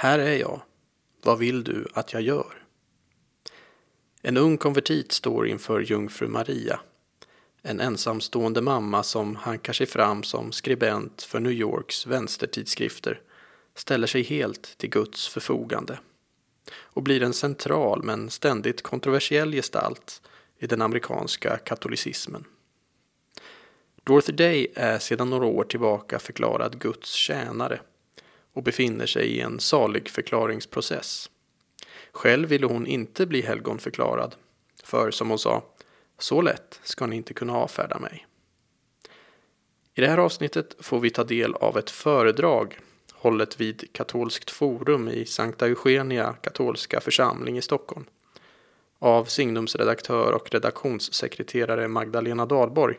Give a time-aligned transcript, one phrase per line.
[0.00, 0.62] Här är jag.
[1.22, 2.62] Vad vill du att jag gör?
[4.22, 6.80] En ung konvertit står inför jungfru Maria.
[7.62, 13.20] En ensamstående mamma som hankar sig fram som skribent för New Yorks vänstertidskrifter
[13.74, 15.98] ställer sig helt till Guds förfogande
[16.74, 20.22] och blir en central men ständigt kontroversiell gestalt
[20.58, 22.44] i den amerikanska katolicismen.
[24.04, 27.80] Dorothy Day är sedan några år tillbaka förklarad Guds tjänare
[28.58, 31.30] och befinner sig i en salig förklaringsprocess.
[32.12, 34.34] Själv ville hon inte bli helgonförklarad,
[34.84, 35.64] för som hon sa,
[36.18, 38.26] så lätt ska ni inte kunna avfärda mig.
[39.94, 42.78] I det här avsnittet får vi ta del av ett föredrag
[43.12, 48.04] hållet vid Katolskt forum i Sankta Eugenia katolska församling i Stockholm
[48.98, 52.98] av Signums redaktör och redaktionssekreterare Magdalena Dahlborg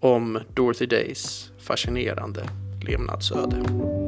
[0.00, 2.48] om Dorothy Days fascinerande
[2.86, 4.05] levnadsöde.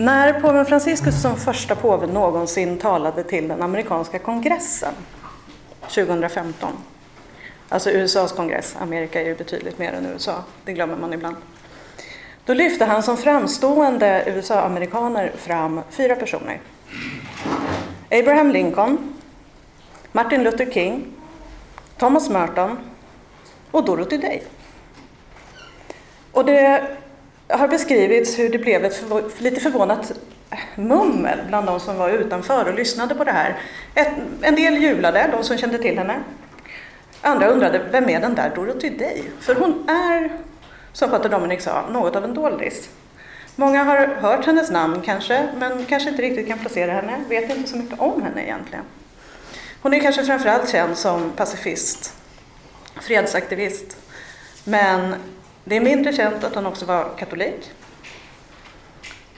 [0.00, 4.94] När påven Franciscus som första påve någonsin talade till den amerikanska kongressen
[5.80, 6.72] 2015,
[7.68, 11.36] alltså USAs kongress, Amerika är ju betydligt mer än USA, det glömmer man ibland.
[12.44, 16.60] Då lyfte han som framstående USA-amerikaner fram fyra personer.
[18.10, 19.14] Abraham Lincoln,
[20.12, 21.06] Martin Luther King,
[21.96, 22.78] Thomas Merton
[23.70, 24.42] och Dorothy Day.
[26.32, 26.86] Och det
[27.48, 29.04] har beskrivits hur det blev ett
[29.38, 30.12] lite förvånat
[30.74, 33.58] mummel bland de som var utanför och lyssnade på det här.
[33.94, 36.16] Ett, en del jublade, de som kände till henne.
[37.20, 39.22] Andra undrade, vem är den där Dorothy Day?
[39.40, 40.30] För hon är,
[40.92, 42.88] som Pater Dominic sa, något av en doldis.
[43.56, 47.70] Många har hört hennes namn kanske, men kanske inte riktigt kan placera henne, vet inte
[47.70, 48.84] så mycket om henne egentligen.
[49.82, 52.14] Hon är kanske framförallt känd som pacifist,
[53.00, 53.96] fredsaktivist,
[54.64, 55.14] men
[55.68, 57.70] det är mindre känt att hon också var katolik.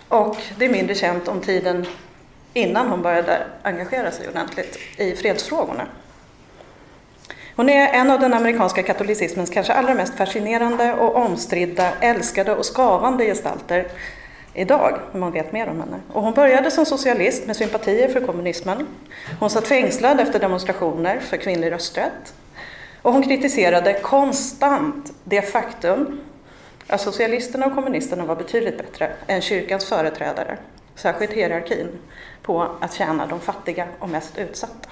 [0.09, 1.87] Och det är mindre känt om tiden
[2.55, 5.87] innan hon började engagera sig ordentligt i fredsfrågorna.
[7.57, 12.77] Hon är en av den amerikanska katolicismens kanske allra mest fascinerande och omstridda, älskade och
[12.77, 13.87] skavande gestalter
[14.55, 16.01] idag, om man vet mer om henne.
[16.13, 18.87] Och hon började som socialist med sympatier för kommunismen.
[19.41, 22.35] Hon satt fängslad efter demonstrationer för kvinnlig rösträtt.
[23.03, 26.21] Och hon kritiserade konstant det faktum
[26.87, 30.59] att socialisterna och kommunisterna var betydligt bättre än kyrkans företrädare,
[30.95, 31.89] särskilt hierarkin,
[32.43, 34.89] på att tjäna de fattiga och mest utsatta.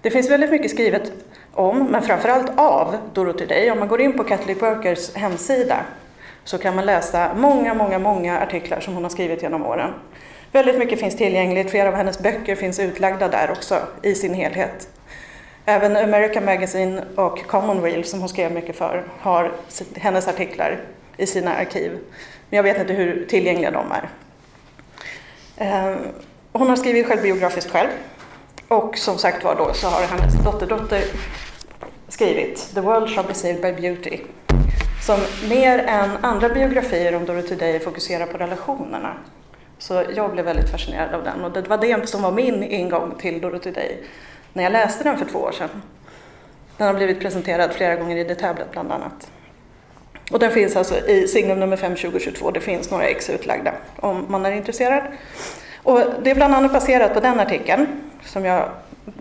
[0.00, 1.12] Det finns väldigt mycket skrivet
[1.52, 3.70] om, men framförallt av, Dorothy Day.
[3.70, 5.76] Om man går in på Catholic Workers hemsida
[6.44, 9.90] så kan man läsa många, många, många artiklar som hon har skrivit genom åren.
[10.52, 14.88] Väldigt mycket finns tillgängligt, flera av hennes böcker finns utlagda där också i sin helhet.
[15.66, 19.52] Även American Magazine och Commonweal som hon skrev mycket för har
[19.96, 20.80] hennes artiklar
[21.16, 21.98] i sina arkiv.
[22.50, 24.08] Men jag vet inte hur tillgängliga de är.
[25.56, 25.96] Eh,
[26.52, 27.88] hon har skrivit självbiografiskt själv.
[28.68, 31.02] Och som sagt var då så har hennes dotterdotter
[32.08, 34.18] skrivit The World Shall Be Saved by Beauty.
[35.02, 39.16] Som mer än andra biografier om Dorothy Day fokuserar på relationerna.
[39.78, 43.14] Så jag blev väldigt fascinerad av den och det var det som var min ingång
[43.18, 43.98] till Dorothy Day
[44.54, 45.82] när jag läste den för två år sedan.
[46.76, 49.30] Den har blivit presenterad flera gånger i The Tablet bland annat.
[50.32, 52.50] Och den finns alltså i signum nummer 5 2022.
[52.50, 55.02] Det finns några ex utlagda om man är intresserad.
[55.82, 57.86] Och det är bland annat baserat på den artikeln
[58.22, 58.68] som jag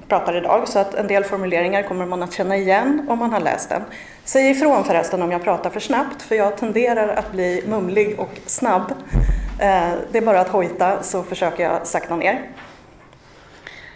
[0.07, 3.39] pratar idag så att en del formuleringar kommer man att känna igen om man har
[3.39, 3.81] läst den.
[4.23, 8.39] Säg ifrån förresten om jag pratar för snabbt för jag tenderar att bli mumlig och
[8.45, 8.93] snabb.
[9.59, 12.49] Eh, det är bara att hojta så försöker jag sakta ner.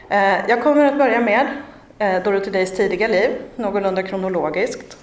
[0.09, 1.47] Eh, jag kommer att börja med
[1.99, 4.97] eh, Dorothy Days tidiga liv, någorlunda kronologiskt.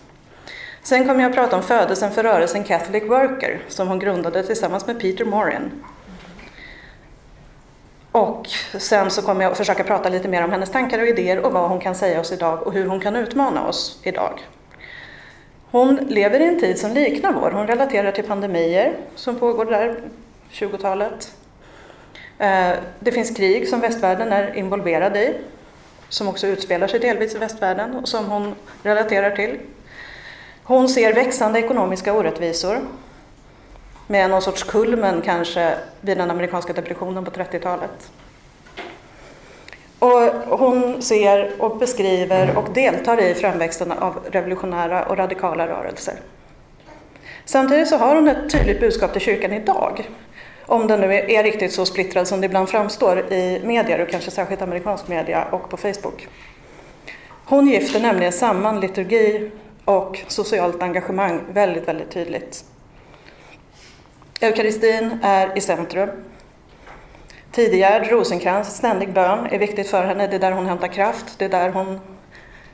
[0.82, 4.86] Sen kommer jag att prata om födelsen för rörelsen Catholic Worker som hon grundade tillsammans
[4.86, 5.70] med Peter Morin.
[8.12, 8.48] Och
[8.78, 11.52] sen så kommer jag att försöka prata lite mer om hennes tankar och idéer och
[11.52, 14.40] vad hon kan säga oss idag och hur hon kan utmana oss idag.
[15.70, 17.50] Hon lever i en tid som liknar vår.
[17.50, 19.96] Hon relaterar till pandemier som pågår där,
[20.52, 21.32] 20-talet,
[22.38, 22.70] Eh,
[23.00, 25.34] det finns krig som västvärlden är involverad i,
[26.08, 29.58] som också utspelar sig delvis i västvärlden och som hon relaterar till.
[30.64, 32.78] Hon ser växande ekonomiska orättvisor
[34.06, 38.10] med någon sorts kulmen kanske vid den amerikanska depressionen på 30-talet.
[39.98, 46.14] Och hon ser och beskriver och deltar i framväxten av revolutionära och radikala rörelser.
[47.44, 50.10] Samtidigt så har hon ett tydligt budskap till kyrkan idag.
[50.66, 54.30] Om den nu är riktigt så splittrad som det ibland framstår i medier och kanske
[54.30, 56.28] särskilt amerikansk media och på Facebook.
[57.44, 59.50] Hon gifter nämligen samman liturgi
[59.84, 62.64] och socialt engagemang väldigt, väldigt tydligt.
[64.40, 66.08] Eukaristin är i centrum.
[67.52, 70.26] Tidigare rosenkrans, ständig bön, är viktigt för henne.
[70.26, 72.00] Det är där hon hämtar kraft, det är där hon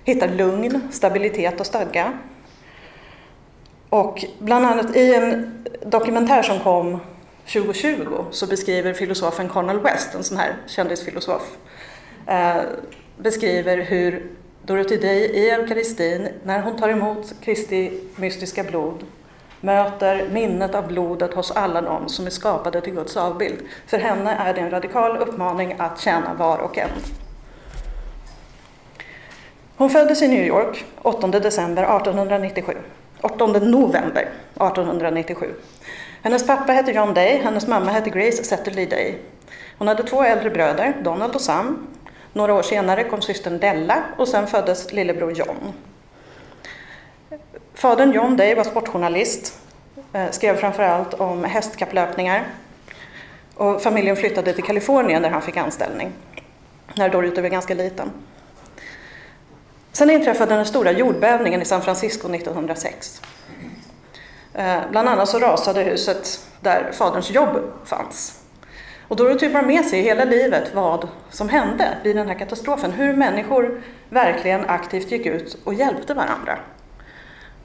[0.05, 2.13] hittar lugn, stabilitet och stadga.
[3.89, 7.01] Och bland annat i en dokumentär som kom
[7.53, 11.57] 2020 så beskriver filosofen Cornel West, en sån här kändisfilosof,
[12.27, 12.63] eh,
[13.19, 14.27] beskriver hur
[14.63, 19.05] Dorothy Day i eukaristin, när hon tar emot Kristi mystiska blod,
[19.61, 23.59] möter minnet av blodet hos alla de som är skapade till Guds avbild.
[23.87, 26.91] För henne är det en radikal uppmaning att tjäna var och en.
[29.77, 32.77] Hon föddes i New York 8 december 1897.
[33.21, 35.47] 8 november 1897.
[36.23, 39.19] Hennes pappa hette John Day, hennes mamma hette Grace Setterly Day.
[39.79, 41.87] Hon hade två äldre bröder, Donald och Sam.
[42.33, 45.73] Några år senare kom systern Della och sen föddes lillebror John.
[47.75, 49.59] Fadern John Day var sportjournalist,
[50.13, 52.45] eh, skrev framförallt om hästkapplöpningar.
[53.55, 56.13] Och familjen flyttade till Kalifornien där han fick anställning,
[56.95, 58.11] när Dorothy var ganska liten.
[59.93, 63.23] Sen inträffade den stora jordbävningen i San Francisco 1906.
[64.55, 68.41] Eh, bland annat så rasade huset där faderns jobb fanns.
[69.09, 72.93] Och Dorothy typ bar med sig hela livet vad som hände vid den här katastrofen.
[72.93, 76.59] Hur människor verkligen aktivt gick ut och hjälpte varandra.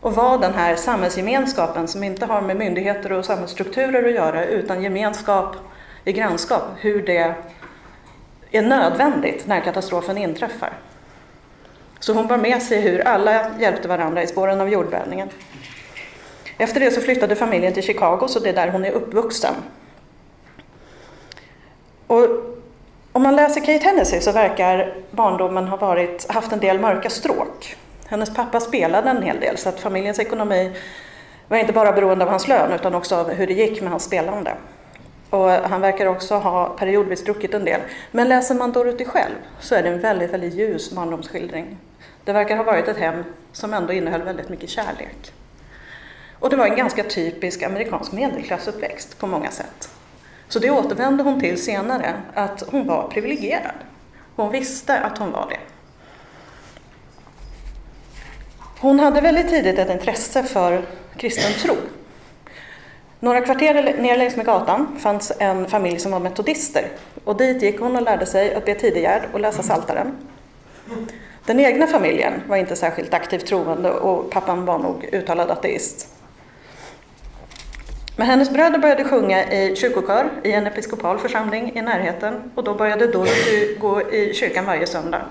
[0.01, 4.83] Och vad den här samhällsgemenskapen som inte har med myndigheter och samhällsstrukturer att göra utan
[4.83, 5.55] gemenskap
[6.03, 7.35] i grannskap, hur det
[8.51, 10.73] är nödvändigt när katastrofen inträffar.
[11.99, 15.29] Så hon bar med sig hur alla hjälpte varandra i spåren av jordbävningen.
[16.57, 19.53] Efter det så flyttade familjen till Chicago, så det är där hon är uppvuxen.
[22.07, 22.27] Och
[23.11, 27.75] om man läser Kate Hennessy så verkar barndomen ha varit, haft en del mörka stråk.
[28.07, 30.71] Hennes pappa spelade en hel del, så att familjens ekonomi
[31.47, 34.03] var inte bara beroende av hans lön utan också av hur det gick med hans
[34.03, 34.55] spelande.
[35.29, 37.81] Och han verkar också ha periodvis druckit en del.
[38.11, 41.77] Men läser man Dorothy själv så är det en väldigt, väldigt ljus barndomsskildring.
[42.23, 45.33] Det verkar ha varit ett hem som ändå innehöll väldigt mycket kärlek.
[46.45, 49.89] Och det var en ganska typisk amerikansk medelklassuppväxt på många sätt.
[50.47, 53.75] Så det återvände hon till senare, att hon var privilegierad.
[54.35, 55.59] Hon visste att hon var det.
[58.79, 60.81] Hon hade väldigt tidigt ett intresse för
[61.17, 61.75] kristen tro.
[63.19, 66.87] Några kvarter ner längs med gatan fanns en familj som var metodister
[67.23, 70.17] och dit gick hon och lärde sig att be tidigärd och läsa Saltaren.
[71.45, 76.14] Den egna familjen var inte särskilt aktivt troende och pappan var nog uttalad ateist.
[78.17, 82.73] Men hennes bröder började sjunga i kyrkokör i en episkopal församling i närheten och då
[82.73, 85.21] började Dorothy gå i kyrkan varje söndag.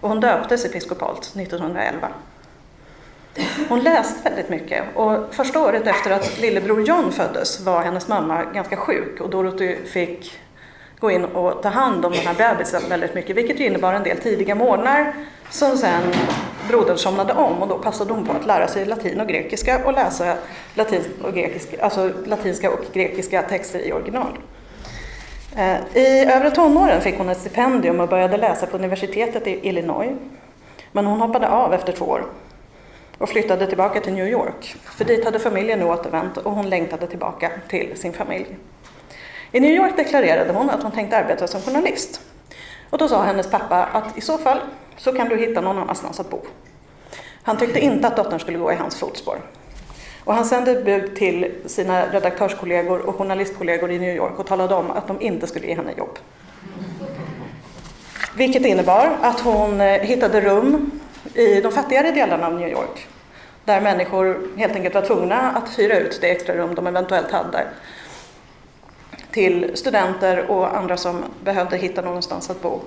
[0.00, 2.08] Och hon döptes episkopalt 1911.
[3.68, 8.44] Hon läste väldigt mycket och första året efter att lillebror John föddes var hennes mamma
[8.44, 10.40] ganska sjuk och Dorothy fick
[10.98, 14.16] gå in och ta hand om den här bebisen väldigt mycket, vilket innebar en del
[14.16, 15.14] tidiga morgnar
[15.50, 16.02] som sen
[16.72, 19.92] brodern somnade om och då passade hon på att lära sig latin och grekiska och
[19.92, 20.36] läsa
[20.74, 24.38] latin och grekiska, alltså latinska och grekiska texter i original.
[25.56, 30.10] Eh, I övre tonåren fick hon ett stipendium och började läsa på universitetet i Illinois.
[30.92, 32.24] Men hon hoppade av efter två år
[33.18, 34.76] och flyttade tillbaka till New York.
[34.84, 38.56] För dit hade familjen nu återvänt och hon längtade tillbaka till sin familj.
[39.52, 42.20] I New York deklarerade hon att hon tänkte arbeta som journalist.
[42.90, 44.58] Och då sa hennes pappa att i så fall
[44.96, 46.40] så kan du hitta någon annanstans att bo.
[47.42, 49.38] Han tyckte inte att dottern skulle gå i hans fotspår.
[50.24, 54.90] Och han sände bud till sina redaktörskollegor och journalistkollegor i New York och talade om
[54.90, 56.18] att de inte skulle ge henne jobb.
[58.36, 60.90] Vilket innebar att hon eh, hittade rum
[61.34, 63.06] i de fattigare delarna av New York.
[63.64, 67.66] Där människor helt enkelt var tvungna att hyra ut det extra rum de eventuellt hade
[69.30, 72.80] till studenter och andra som behövde hitta någonstans att bo.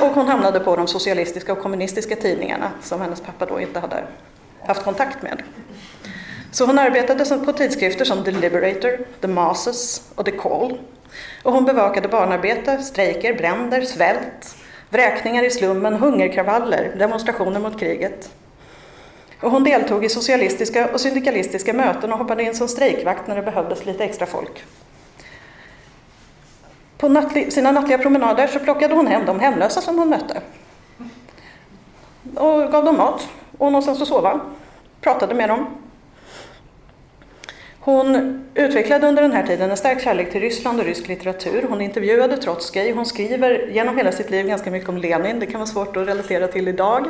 [0.00, 4.04] Och hon hamnade på de socialistiska och kommunistiska tidningarna som hennes pappa då inte hade
[4.66, 5.42] haft kontakt med.
[6.50, 10.78] Så hon arbetade på tidskrifter som The Liberator, The Masses och The Call.
[11.42, 14.56] Och hon bevakade barnarbete, strejker, bränder, svält,
[14.90, 18.30] vräkningar i slummen, hungerkravaller, demonstrationer mot kriget.
[19.40, 23.42] Och hon deltog i socialistiska och syndikalistiska möten och hoppade in som strejkvakt när det
[23.42, 24.64] behövdes lite extra folk.
[26.98, 30.40] På nattli sina nattliga promenader så plockade hon hem de hemlösa som hon mötte.
[32.34, 33.28] Och gav dem mat
[33.58, 34.40] och någonstans att sova.
[35.00, 35.66] Pratade med dem.
[37.80, 41.66] Hon utvecklade under den här tiden en stark kärlek till Ryssland och rysk litteratur.
[41.68, 42.92] Hon intervjuade Trotskij.
[42.92, 45.40] Hon skriver genom hela sitt liv ganska mycket om Lenin.
[45.40, 47.06] Det kan vara svårt att relatera till idag.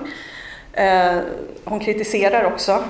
[0.72, 1.18] Eh,
[1.64, 2.84] hon kritiserar också.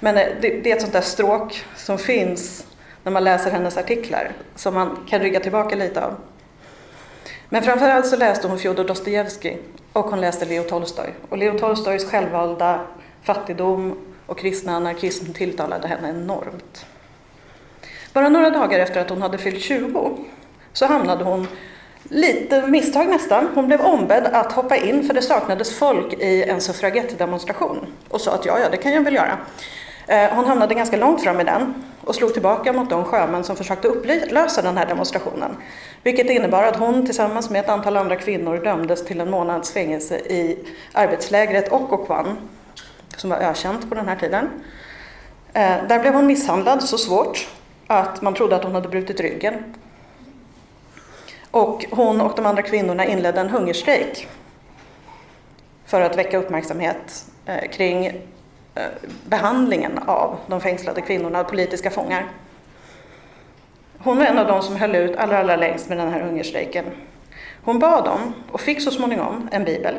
[0.00, 2.66] Men eh, det är ett sånt där stråk som finns
[3.02, 6.14] när man läser hennes artiklar som man kan rygga tillbaka lite av.
[7.48, 9.58] Men framförallt så läste hon Fjodor Dostojevskij
[9.92, 11.14] och hon läste Leo Tolstoj.
[11.28, 12.80] Och Leo Tolstojs självvalda
[13.22, 16.86] fattigdom och kristna anarkism tilltalade henne enormt.
[18.12, 20.16] Bara några dagar efter att hon hade fyllt 20
[20.72, 21.48] så hamnade hon,
[22.02, 26.60] lite misstag nästan, hon blev ombedd att hoppa in för det saknades folk i en
[26.60, 29.38] suffragettdemonstration och sa att ja, ja, det kan jag väl göra.
[30.06, 33.56] Eh, hon hamnade ganska långt fram i den och slog tillbaka mot de sjömän som
[33.56, 35.56] försökte upplösa den här demonstrationen.
[36.02, 40.18] Vilket innebar att hon tillsammans med ett antal andra kvinnor dömdes till en månads fängelse
[40.18, 40.58] i
[40.92, 42.36] arbetslägret Occoquan,
[43.16, 44.48] som var ökänt på den här tiden.
[45.52, 47.48] Eh, där blev hon misshandlad så svårt
[47.86, 49.74] att man trodde att hon hade brutit ryggen.
[51.50, 54.28] Och hon och de andra kvinnorna inledde en hungerstrejk
[55.86, 58.12] för att väcka uppmärksamhet eh, kring
[58.74, 58.84] Eh,
[59.24, 62.26] behandlingen av de fängslade kvinnorna, politiska fångar.
[63.98, 66.84] Hon var en av de som höll ut allra, allra längst med den här hungerstrejken.
[67.64, 69.94] Hon bad om, och fick så småningom, en bibel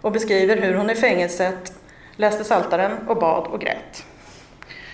[0.00, 1.72] och beskriver hur hon i fängelset
[2.16, 4.04] läste saltaren och bad och grät.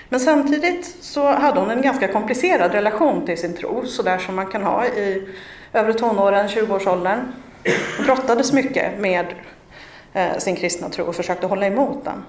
[0.09, 4.47] Men samtidigt så hade hon en ganska komplicerad relation till sin tro, sådär som man
[4.47, 5.28] kan ha i
[5.73, 7.18] övre tonåren, 20-årsåldern.
[7.97, 9.26] Hon brottades mycket med
[10.12, 12.25] eh, sin kristna tro och försökte hålla emot den.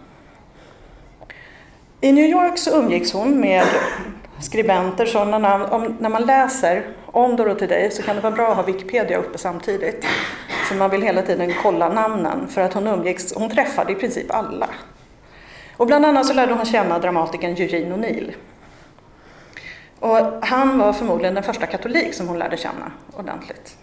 [2.03, 3.65] I New York så umgicks hon med
[4.39, 5.65] skribenter, sådana namn.
[5.65, 9.17] Om, när man läser om Dorothy Day så kan det vara bra att ha Wikipedia
[9.17, 10.05] uppe samtidigt.
[10.67, 14.31] För man vill hela tiden kolla namnen, för att hon umgicks, hon träffade i princip
[14.31, 14.69] alla.
[15.77, 18.33] Och bland annat så lärde hon känna dramatikern Eugene O'Neill.
[19.99, 23.77] Och han var förmodligen den första katolik som hon lärde känna ordentligt.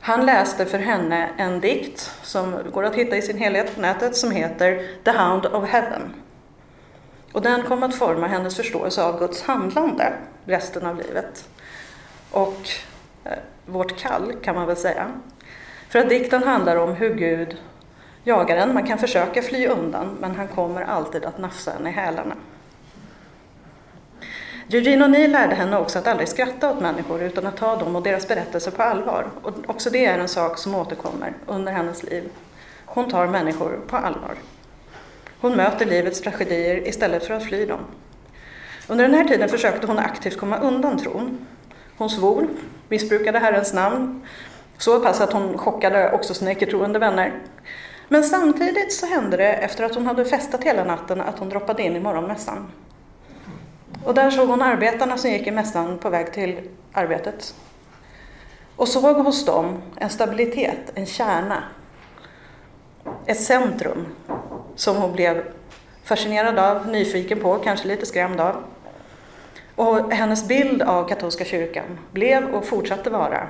[0.00, 4.16] Han läste för henne en dikt som går att hitta i sin helhet på nätet
[4.16, 6.12] som heter The Hound of Heaven.
[7.32, 10.12] Och den kom att forma hennes förståelse av Guds handlande
[10.44, 11.48] resten av livet.
[12.30, 12.68] Och
[13.24, 15.06] eh, vårt kall kan man väl säga.
[15.88, 17.56] För att dikten handlar om hur Gud
[18.24, 18.74] jagar en.
[18.74, 22.34] Man kan försöka fly undan men han kommer alltid att nafsa en i hälarna.
[24.70, 28.02] Eugene O'Neill lärde henne också att aldrig skratta åt människor utan att ta dem och
[28.02, 29.26] deras berättelser på allvar.
[29.42, 32.30] Och också det är en sak som återkommer under hennes liv.
[32.86, 34.34] Hon tar människor på allvar.
[35.40, 37.80] Hon möter livets tragedier istället för att fly dem.
[38.88, 41.46] Under den här tiden försökte hon aktivt komma undan tron.
[41.96, 42.48] Hon svor,
[42.88, 44.26] missbrukade Herrens namn,
[44.78, 47.32] så pass att hon chockade också sina icke-troende vänner.
[48.08, 51.82] Men samtidigt så hände det efter att hon hade festat hela natten att hon droppade
[51.82, 52.72] in i morgonmässan.
[54.04, 56.60] Och där såg hon arbetarna som gick i mässan på väg till
[56.92, 57.54] arbetet.
[58.76, 61.62] Och såg hos dem en stabilitet, en kärna,
[63.26, 64.06] ett centrum
[64.78, 65.44] som hon blev
[66.04, 68.64] fascinerad av, nyfiken på, kanske lite skrämd av.
[69.74, 73.48] Och hennes bild av katolska kyrkan blev och fortsatte vara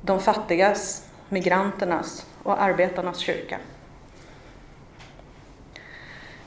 [0.00, 3.58] de fattigas, migranternas och arbetarnas kyrka.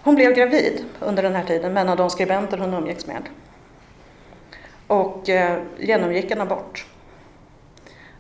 [0.03, 3.23] Hon blev gravid under den här tiden med en av de skribenter hon umgicks med
[4.87, 6.85] och eh, genomgick en abort.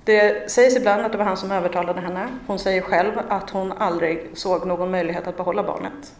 [0.07, 2.27] Det sägs ibland att det var han som övertalade henne.
[2.47, 6.13] Hon säger själv att hon aldrig såg någon möjlighet att behålla barnet.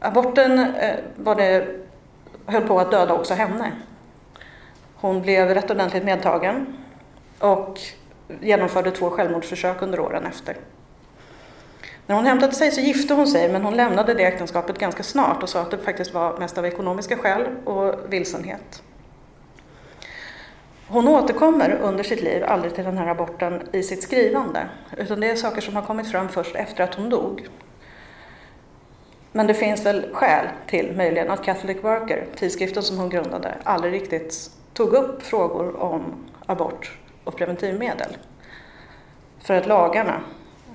[0.00, 1.66] Aborten eh, var det,
[2.46, 3.72] höll på att döda också henne.
[4.94, 6.76] Hon blev rätt ordentligt medtagen
[7.38, 7.80] och
[8.40, 10.56] genomförde två självmordsförsök under åren efter.
[12.06, 15.42] När hon hämtade sig så gifte hon sig men hon lämnade det äktenskapet ganska snart
[15.42, 18.82] och sa att det faktiskt var mest av ekonomiska skäl och vilsenhet.
[20.94, 25.30] Hon återkommer under sitt liv aldrig till den här aborten i sitt skrivande utan det
[25.30, 27.48] är saker som har kommit fram först efter att hon dog.
[29.32, 33.92] Men det finns väl skäl till möjligen att Catholic Worker, tidskriften som hon grundade, aldrig
[33.92, 36.02] riktigt tog upp frågor om
[36.46, 38.16] abort och preventivmedel.
[39.38, 40.20] För att lagarna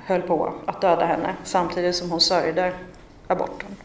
[0.06, 2.74] höll på att döda henne samtidigt som hon sörjde
[3.28, 3.76] aborten.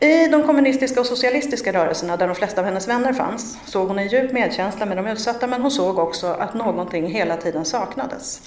[0.00, 3.98] I de kommunistiska och socialistiska rörelserna där de flesta av hennes vänner fanns såg hon
[3.98, 8.42] en djup medkänsla med de utsatta men hon såg också att någonting hela tiden saknades.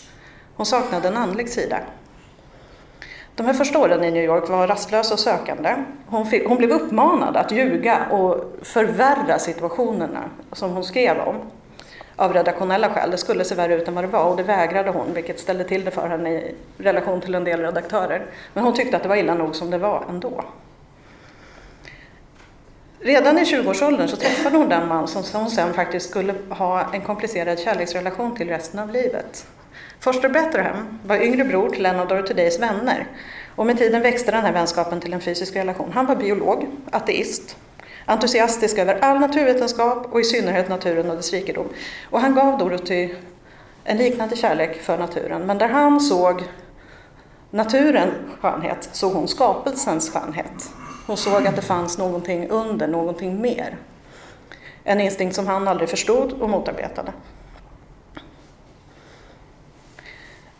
[0.55, 1.79] Hon saknade en andlig sida.
[3.35, 5.75] De här första åren i New York var rastlösa och sökande.
[6.07, 11.35] Hon, fick, hon blev uppmanad att ljuga och förvärra situationerna som hon skrev om
[12.15, 13.11] av redaktionella skäl.
[13.11, 15.63] Det skulle se värre ut än vad det var och det vägrade hon, vilket ställde
[15.63, 18.25] till det för henne i relation till en del redaktörer.
[18.53, 20.43] Men hon tyckte att det var illa nog som det var ändå.
[23.03, 27.01] Redan i 20-årsåldern så träffade hon den man som hon sen faktiskt skulle ha en
[27.01, 29.45] komplicerad kärleksrelation till resten av livet.
[29.99, 33.07] Forster Betterham var yngre bror till en av Dorothy Days vänner
[33.55, 35.91] och med tiden växte den här vänskapen till en fysisk relation.
[35.93, 37.57] Han var biolog, ateist,
[38.05, 41.67] entusiastisk över all naturvetenskap och i synnerhet naturen och dess rikedom.
[42.09, 43.09] Och han gav Dorothy
[43.83, 46.43] en liknande kärlek för naturen, men där han såg
[47.51, 50.71] naturens skönhet såg hon skapelsens skönhet.
[51.07, 53.77] Hon såg att det fanns någonting under, någonting mer.
[54.83, 57.11] En instinkt som han aldrig förstod och motarbetade.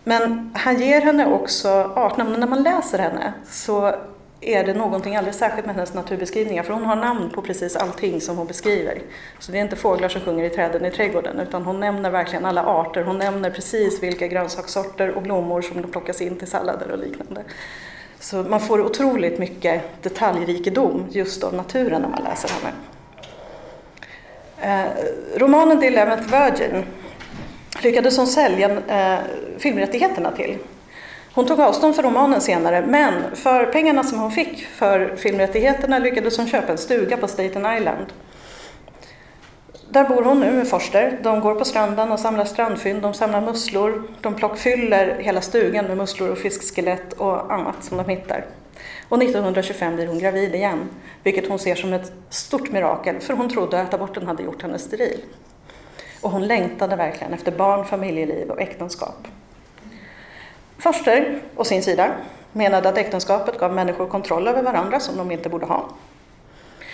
[0.03, 2.39] Men han ger henne också artnamn.
[2.39, 3.95] När man läser henne så
[4.41, 8.21] är det någonting alldeles särskilt med hennes naturbeskrivningar för hon har namn på precis allting
[8.21, 9.01] som hon beskriver.
[9.39, 12.45] Så det är inte fåglar som sjunger i träden i trädgården utan hon nämner verkligen
[12.45, 13.03] alla arter.
[13.03, 17.43] Hon nämner precis vilka grönsakssorter och blommor som plockas in till sallader och liknande.
[18.21, 22.73] Så man får otroligt mycket detaljrikedom just av naturen när man läser henne.
[24.61, 24.91] Eh,
[25.39, 26.83] romanen The Eleventh Virgin
[27.83, 29.19] lyckades hon sälja eh,
[29.57, 30.57] filmrättigheterna till.
[31.33, 36.37] Hon tog avstånd från romanen senare, men för pengarna som hon fick för filmrättigheterna lyckades
[36.37, 38.05] hon köpa en stuga på Staten Island.
[39.91, 41.19] Där bor hon nu med Forster.
[41.23, 45.97] De går på stranden och samlar strandfynd, de samlar musslor, de plockfyller hela stugan med
[45.97, 48.45] musslor och fiskskelett och annat som de hittar.
[49.09, 50.89] Och 1925 blir hon gravid igen,
[51.23, 54.79] vilket hon ser som ett stort mirakel, för hon trodde att aborten hade gjort henne
[54.79, 55.21] steril.
[56.21, 59.27] Och hon längtade verkligen efter barn, familjeliv och äktenskap.
[60.77, 62.11] Forster, å sin sida,
[62.51, 65.89] menade att äktenskapet gav människor kontroll över varandra som de inte borde ha.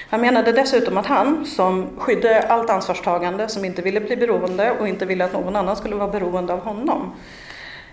[0.09, 4.87] Han menade dessutom att han, som skydde allt ansvarstagande, som inte ville bli beroende och
[4.87, 7.13] inte ville att någon annan skulle vara beroende av honom,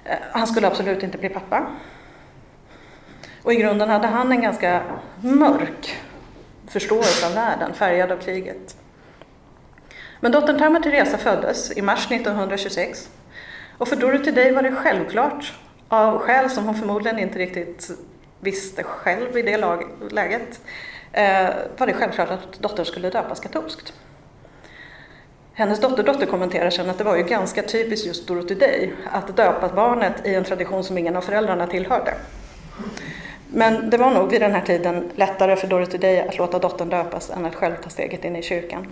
[0.05, 1.67] eh, han skulle absolut inte bli pappa.
[3.43, 4.83] Och i grunden hade han en ganska
[5.21, 5.97] mörk
[6.67, 8.77] förståelse av världen, färgad av kriget.
[10.21, 13.11] Men dottern Tamar Teresa föddes i mars 1926
[13.79, 15.53] och för Dorothy Day var det självklart,
[15.89, 17.91] av skäl som hon förmodligen inte riktigt
[18.41, 19.57] visste själv i det
[20.11, 20.61] läget,
[21.15, 23.93] Eh, var det självklart att dottern skulle döpas katolskt.
[25.53, 29.69] Hennes dotterdotter kommenterar sen att det var ju ganska typiskt just Dorothy Day att döpa
[29.69, 32.15] barnet i en tradition som ingen av föräldrarna tillhörde.
[33.49, 36.89] Men det var nog vid den här tiden lättare för Dorothy Day att låta dottern
[36.89, 38.87] döpas än att själv ta steget in i kyrkan.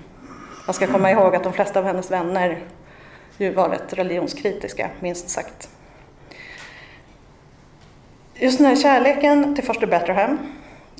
[0.67, 2.63] Man ska komma ihåg att de flesta av hennes vänner
[3.39, 5.69] ju var rätt religionskritiska, minst sagt.
[8.35, 10.39] Just den här kärleken till Foster Betterham,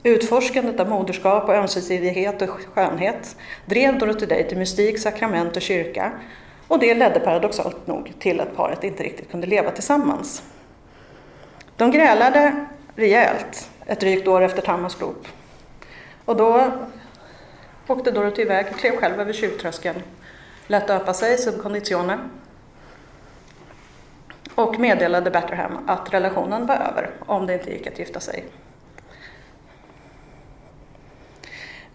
[0.03, 3.37] utforskandet av moderskap och ömsesidighet och skönhet
[3.67, 6.13] drev Dorothy Day till mystik, sakrament och kyrka
[6.69, 10.43] och det ledde paradoxalt nog till att paret inte riktigt kunde leva tillsammans.
[11.77, 15.29] De grälade rejält ett drygt år efter Tammans dop.
[16.25, 16.73] Och då
[17.87, 20.03] åkte Dorothy iväg, klev själv över tjuvtröskeln,
[20.67, 22.19] lät döpa sig sub conditione
[24.55, 28.45] och meddelade Betterham att relationen var över om det inte gick att gifta sig.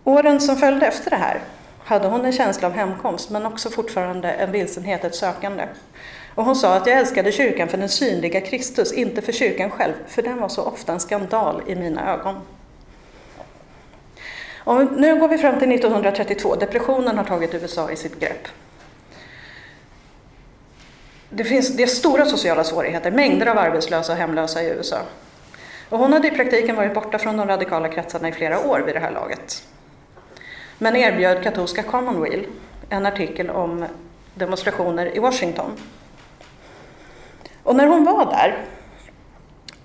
[0.08, 1.42] Åren som följde efter det här
[1.84, 5.64] hade hon en känsla av hemkomst men också fortfarande en vilsenhet, ett sökande.
[6.36, 9.94] Och hon sa att jag älskade kyrkan för den synliga Kristus, inte för kyrkan själv,
[10.08, 12.36] för den var så ofta en skandal i mina ögon.
[14.58, 16.56] Och nu går vi fram till 1932.
[16.56, 18.48] Depressionen har tagit USA i sitt grepp.
[21.30, 24.98] Det, finns, det är stora sociala svårigheter, mängder av arbetslösa och hemlösa i USA.
[25.90, 28.96] Och hon hade i praktiken varit borta från de radikala kretsarna i flera år vid
[28.96, 29.64] det här laget.
[30.78, 32.46] Men erbjöd katolska Commonweal
[32.90, 33.86] en artikel om
[34.36, 35.72] demonstrationer i Washington.
[37.64, 38.66] Och när hon var där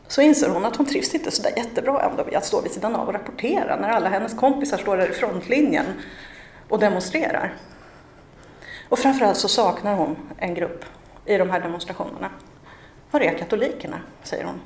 [0.07, 2.73] så inser hon att hon trivs inte så där jättebra ändå vid att stå vid
[2.73, 5.87] sidan av och rapportera när alla hennes kompisar står där i frontlinjen
[6.69, 7.55] och demonstrerar.
[8.89, 10.85] Och framförallt så saknar hon en grupp
[11.27, 12.31] i de här demonstrationerna.
[13.11, 14.01] Var är katolikerna?
[14.23, 14.61] säger hon.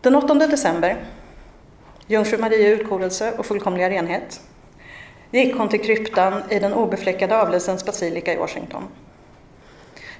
[0.00, 1.04] Den 8 december,
[2.12, 4.40] Jungfru Maria utkorelse och fullkomliga renhet,
[5.30, 8.82] gick hon till kryptan i den obefläckade avelsens basilika i Washington.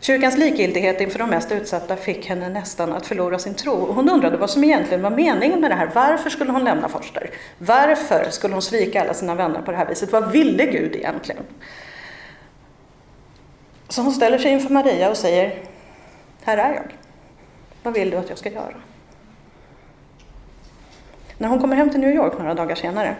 [0.00, 3.72] Kyrkans likgiltighet inför de mest utsatta fick henne nästan att förlora sin tro.
[3.72, 5.90] Och hon undrade vad som egentligen var meningen med det här.
[5.94, 7.30] Varför skulle hon lämna Forster?
[7.58, 10.12] Varför skulle hon svika alla sina vänner på det här viset?
[10.12, 11.42] Vad ville Gud egentligen?
[13.88, 15.58] Så hon ställer sig inför Maria och säger,
[16.42, 16.96] här är jag.
[17.82, 18.74] Vad vill du att jag ska göra?
[21.42, 23.16] När hon kommer hem till New York några dagar senare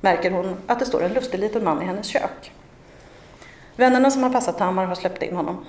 [0.00, 2.52] märker hon att det står en lustig liten man i hennes kök.
[3.76, 5.64] Vännerna som har passat Tamar har släppt in honom.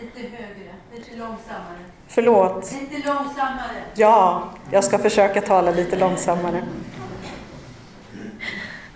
[0.00, 1.78] Lite högre, lite långsammare.
[2.08, 2.72] Förlåt.
[2.72, 3.82] Lite långsammare.
[3.94, 6.62] Ja, jag ska försöka tala lite långsammare.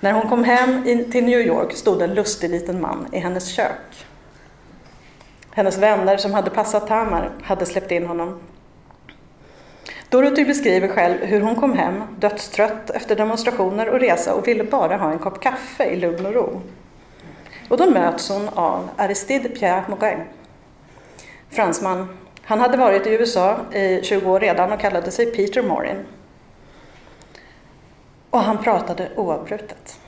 [0.01, 4.07] När hon kom hem till New York stod en lustig liten man i hennes kök.
[5.51, 8.41] Hennes vänner som hade passat Tamar hade släppt in honom.
[10.13, 14.97] Dorothy beskriver själv hur hon kom hem dödstrött efter demonstrationer och resa och ville bara
[14.97, 16.61] ha en kopp kaffe i lugn och ro.
[17.69, 20.25] Och då möts hon av Aristide Pierre Morin,
[21.51, 22.19] fransman.
[22.43, 26.05] Han hade varit i USA i 20 år redan och kallade sig Peter Morin.
[28.31, 30.01] Och han pratade oavbrutet.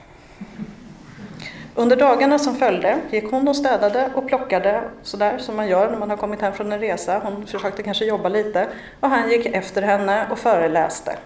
[1.76, 5.98] Under dagarna som följde gick hon och städade och plockade sådär som man gör när
[5.98, 7.20] man har kommit hem från en resa.
[7.24, 8.68] Hon försökte kanske jobba lite
[9.00, 11.16] och han gick efter henne och föreläste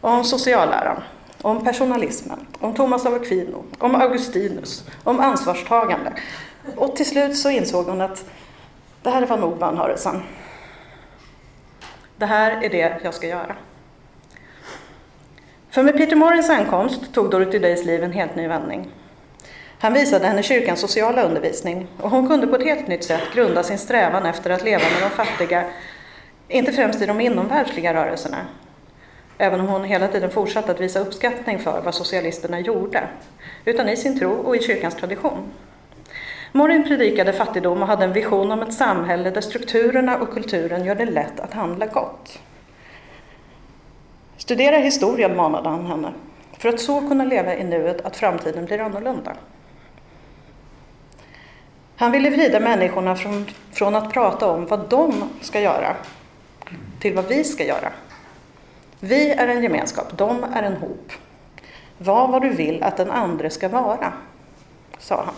[0.00, 1.02] om socialläran,
[1.42, 6.12] om personalismen, om Thomas av Aquino, om Augustinus, om ansvarstagande.
[6.76, 8.24] Och till slut så insåg hon att
[9.02, 10.22] det här var nog bönhörelsen.
[12.16, 13.56] Det här är det jag ska göra.
[15.70, 18.90] För med Peter Morins ankomst tog Dorothy Days liv en helt ny vändning.
[19.84, 23.62] Han visade henne kyrkans sociala undervisning och hon kunde på ett helt nytt sätt grunda
[23.62, 25.64] sin strävan efter att leva med de fattiga,
[26.48, 28.38] inte främst i de inomvärldsliga rörelserna,
[29.38, 33.08] även om hon hela tiden fortsatte att visa uppskattning för vad socialisterna gjorde,
[33.64, 35.52] utan i sin tro och i kyrkans tradition.
[36.52, 40.94] Morin predikade fattigdom och hade en vision om ett samhälle där strukturerna och kulturen gör
[40.94, 42.38] det lätt att handla gott.
[44.36, 46.12] Studera historien, manade han henne,
[46.58, 49.36] för att så kunna leva i nuet att framtiden blir annorlunda.
[51.96, 55.96] Han ville vrida människorna från, från att prata om vad de ska göra
[57.00, 57.92] till vad vi ska göra.
[59.00, 61.12] Vi är en gemenskap, de är en hop.
[61.98, 64.12] Var vad du vill att den andre ska vara,
[64.98, 65.34] sa han.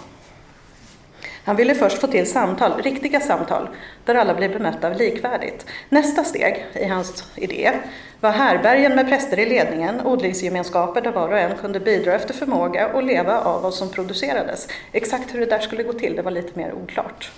[1.47, 3.69] Han ville först få till samtal, riktiga samtal,
[4.05, 5.67] där alla blir bemötta likvärdigt.
[5.89, 7.73] Nästa steg i hans idé
[8.21, 12.89] var härbergen med präster i ledningen, odlingsgemenskaper där var och en kunde bidra efter förmåga
[12.89, 14.69] och leva av vad som producerades.
[14.93, 17.33] Exakt hur det där skulle gå till, det var lite mer oklart.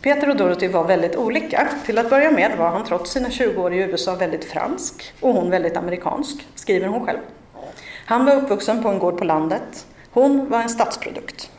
[0.00, 1.68] Peter och Dorothy var väldigt olika.
[1.86, 5.32] Till att börja med var han trots sina 20 år i USA väldigt fransk och
[5.32, 7.20] hon väldigt amerikansk, skriver hon själv.
[8.06, 9.86] Han var uppvuxen på en gård på landet.
[10.10, 11.50] Hon var en stadsprodukt.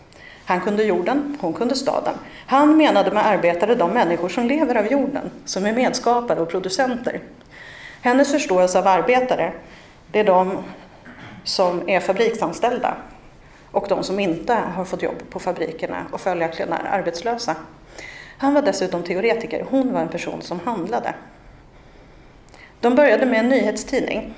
[0.47, 2.13] Han kunde jorden, hon kunde staden.
[2.47, 7.21] Han menade med arbetare de människor som lever av jorden, som är medskapare och producenter.
[8.01, 9.53] Hennes förståelse av arbetare,
[10.11, 10.63] det är de
[11.43, 12.97] som är fabriksanställda
[13.71, 17.55] och de som inte har fått jobb på fabrikerna och följaktligen är arbetslösa.
[18.37, 21.13] Han var dessutom teoretiker, hon var en person som handlade.
[22.79, 24.33] De började med en nyhetstidning.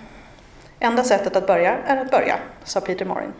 [0.79, 3.33] Enda sättet att börja är att börja, sa Peter Morin.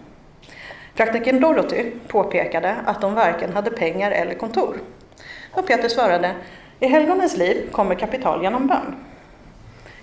[0.96, 4.78] Praktikern Dorothy påpekade att de varken hade pengar eller kontor.
[5.52, 6.36] Och Peter svarade,
[6.80, 8.96] i helgonens liv kommer kapital genom bön.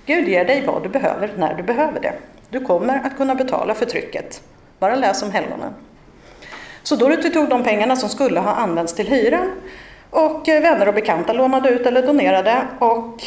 [0.06, 2.12] Gud ger dig vad du behöver när du behöver det.
[2.48, 4.42] Du kommer att kunna betala för trycket.
[4.78, 5.74] Bara läs om helgonen.
[6.82, 9.52] Så Dorothy tog de pengarna som skulle ha använts till hyran
[10.10, 13.22] och eh, vänner och bekanta lånade ut eller donerade och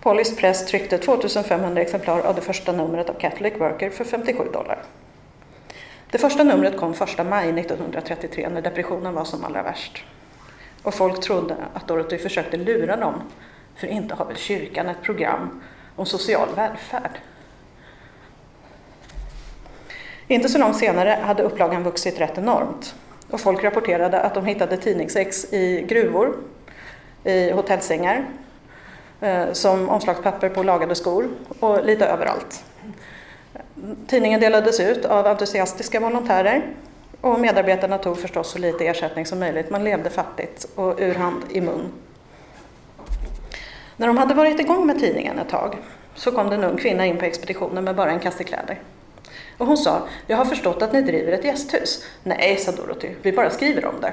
[0.00, 4.78] Pollys Press tryckte 2500 exemplar av det första numret av Catholic Worker för 57 dollar.
[6.10, 10.04] Det första numret kom 1 maj 1933 när depressionen var som allra värst.
[10.82, 13.14] Och folk trodde att Dorothy försökte lura dem,
[13.76, 15.62] för inte har väl kyrkan ett program
[15.96, 17.20] om social välfärd?
[20.26, 22.94] Inte så långt senare hade upplagan vuxit rätt enormt
[23.30, 26.36] och folk rapporterade att de hittade tidningsex i gruvor,
[27.24, 28.24] i hotellsängar,
[29.20, 31.28] eh, som omslagspapper på lagade skor
[31.60, 32.64] och lite överallt.
[34.06, 36.62] Tidningen delades ut av entusiastiska volontärer
[37.20, 39.70] och medarbetarna tog förstås så lite ersättning som möjligt.
[39.70, 41.92] Man levde fattigt och ur hand i mun.
[43.96, 45.76] När de hade varit igång med tidningen ett tag
[46.14, 48.78] så kom det en ung kvinna in på expeditionen med bara en kasse kläder.
[49.58, 52.04] Och hon sa, jag har förstått att ni driver ett gästhus.
[52.22, 54.12] Nej, sa Dorothy, vi bara skriver om det.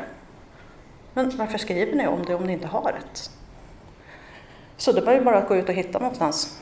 [1.14, 3.30] Men varför skriver ni om det om ni inte har ett?
[4.78, 6.60] Så det var ju bara att gå ut och hitta någonstans.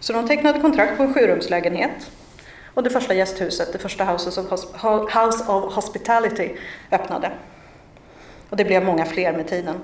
[0.00, 2.10] Så de tecknade kontrakt på en sjurumslägenhet
[2.74, 6.50] och det första gästhuset, det första House of Hospitality,
[6.90, 7.32] öppnade.
[8.50, 9.76] Och det blev många fler med tiden.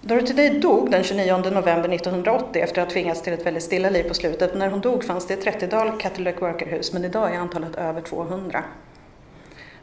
[0.00, 3.90] Dorothy Day dog den 29 november 1980 efter att ha tvingats till ett väldigt stilla
[3.90, 4.54] liv på slutet.
[4.54, 8.64] När hon dog fanns det ett 30-tal Catholic Worker-hus, men idag är antalet över 200.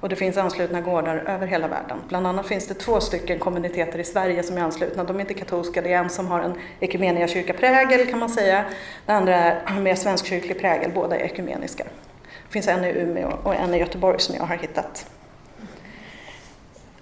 [0.01, 1.97] Och det finns anslutna gårdar över hela världen.
[2.07, 5.03] Bland annat finns det två stycken kommuniteter i Sverige som är anslutna.
[5.03, 8.07] De är inte katolska, det är en som har en ekumeniakyrka-prägel.
[8.09, 8.65] kan man säga.
[9.05, 11.83] Den andra är mer svenskkyrklig prägel, båda är ekumeniska.
[12.23, 15.05] Det finns en i Umeå och en i Göteborg som jag har hittat.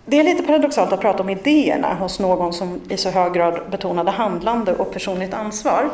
[0.06, 3.62] Det är lite paradoxalt att prata om idéerna hos någon som i så hög grad
[3.72, 5.90] betonade handlande och personligt ansvar.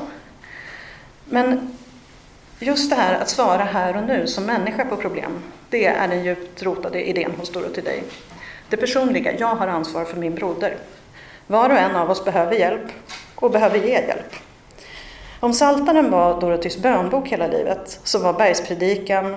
[1.25, 1.77] Men
[2.59, 6.23] just det här att svara här och nu som människa på problem, det är den
[6.23, 8.03] djupt rotade idén hos Dorothy Day.
[8.69, 10.77] Det personliga, jag har ansvar för min broder.
[11.47, 12.91] Var och en av oss behöver hjälp
[13.35, 14.35] och behöver ge hjälp.
[15.39, 19.35] Om Saltaren var Dorothys bönbok hela livet så var Bergspredikan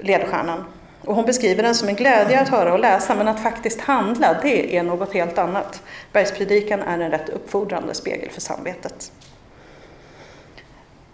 [0.00, 0.64] ledstjärnan.
[1.04, 4.36] Och hon beskriver den som en glädje att höra och läsa men att faktiskt handla,
[4.42, 5.82] det är något helt annat.
[6.12, 9.12] Bergspredikan är en rätt uppfordrande spegel för samvetet.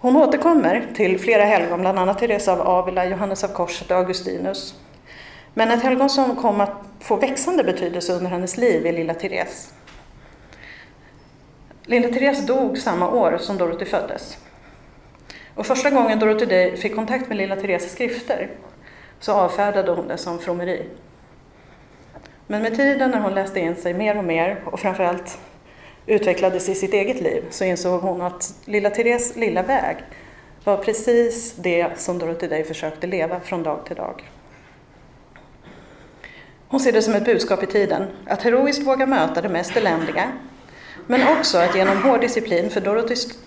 [0.05, 4.75] Hon återkommer till flera helgon, bland annat Teresa av Avila, Johannes av Korset och Augustinus.
[5.55, 9.73] Men ett helgon som kom att få växande betydelse under hennes liv är lilla Therese.
[11.85, 14.39] Lilla Therese dog samma år som Dorothy föddes.
[15.55, 18.51] Och första gången Dorothy Day fick kontakt med lilla Thereses skrifter
[19.21, 20.89] så avfärdade hon det som frommeri.
[22.47, 25.39] Men med tiden när hon läste in sig mer och mer och framförallt
[26.07, 29.97] utvecklades i sitt eget liv så insåg hon att lilla Therese lilla väg
[30.65, 34.31] var precis det som Dorothy Day försökte leva från dag till dag.
[36.69, 40.33] Hon ser det som ett budskap i tiden, att heroiskt våga möta det mest eländiga,
[41.07, 43.39] men också att genom hård disciplin för Dorothys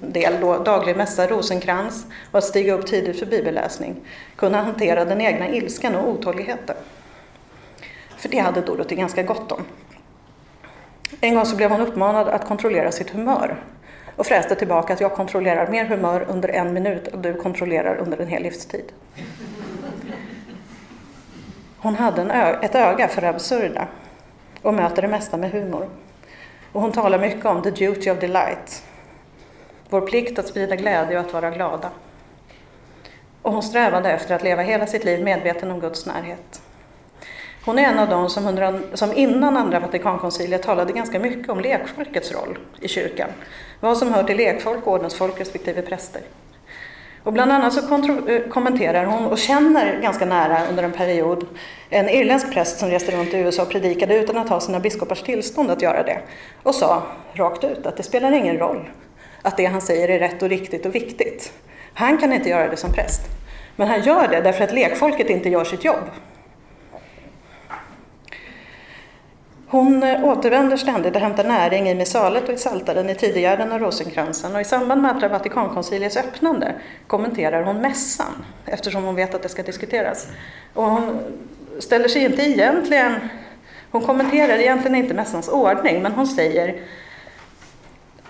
[0.00, 3.96] del då, daglig mässa, rosenkrans och att stiga upp tidigt för bibelläsning,
[4.36, 6.76] kunna hantera den egna ilskan och otåligheten.
[8.16, 9.64] För det hade Dorothy ganska gott om.
[11.20, 13.64] En gång så blev hon uppmanad att kontrollera sitt humör
[14.16, 18.18] och fräste tillbaka att jag kontrollerar mer humör under en minut än du kontrollerar under
[18.20, 18.92] en hel livstid.
[21.78, 23.86] Hon hade ö- ett öga för det absurda
[24.62, 25.88] och möter det mesta med humor.
[26.72, 28.82] Och hon talar mycket om the duty of delight,
[29.88, 31.90] vår plikt att sprida glädje och att vara glada.
[33.42, 36.62] Och hon strävade efter att leva hela sitt liv medveten om Guds närhet.
[37.64, 41.60] Hon är en av dem som, under, som innan Andra Vatikankonciliet talade ganska mycket om
[41.60, 43.28] lekfolkets roll i kyrkan.
[43.80, 46.22] Vad som hör till lekfolk, ordensfolk respektive präster.
[47.24, 47.80] Och bland annat så
[48.28, 51.46] eh, kommenterar hon och känner ganska nära under en period
[51.90, 55.22] en irländsk präst som reste runt i USA och predikade utan att ha sina biskopars
[55.22, 56.18] tillstånd att göra det.
[56.62, 58.90] Och sa rakt ut att det spelar ingen roll
[59.42, 61.52] att det han säger är rätt och riktigt och viktigt.
[61.94, 63.20] Han kan inte göra det som präst.
[63.76, 66.10] Men han gör det därför att lekfolket inte gör sitt jobb.
[69.72, 73.80] Hon eh, återvänder ständigt och hämtar näring i missalet och i saltaren, i Tidegärden och
[73.80, 74.54] rosenkransen.
[74.54, 76.74] Och i samband med Andra Vatikankonciliets öppnande
[77.06, 80.28] kommenterar hon mässan, eftersom hon vet att det ska diskuteras.
[80.74, 81.20] Och hon
[81.78, 83.14] ställer sig inte egentligen,
[83.90, 86.80] hon kommenterar egentligen inte mässans ordning, men hon säger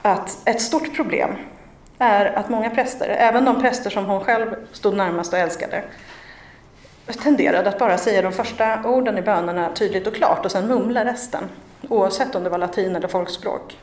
[0.03, 1.31] att ett stort problem
[1.99, 5.83] är att många präster, även de präster som hon själv stod närmast och älskade,
[7.07, 11.05] tenderade att bara säga de första orden i bönerna tydligt och klart och sen mumla
[11.05, 11.45] resten,
[11.89, 13.77] oavsett om det var latin eller folkspråk.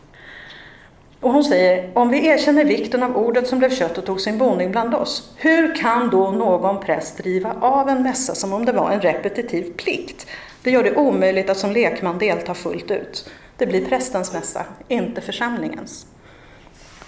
[1.22, 4.38] Och hon säger, om vi erkänner vikten av ordet som blev kött och tog sin
[4.38, 8.72] boning bland oss, hur kan då någon präst driva av en mässa som om det
[8.72, 10.28] var en repetitiv plikt?
[10.64, 13.30] Det gör det omöjligt att som lekman delta fullt ut.
[13.58, 16.06] Det blir prästens mässa, inte församlingens.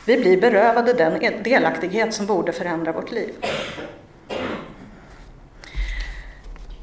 [0.06, 3.34] Vi blir berövade den delaktighet som borde förändra vårt liv.